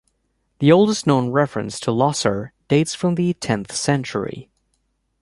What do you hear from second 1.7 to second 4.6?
to Losser dates from the tenth century.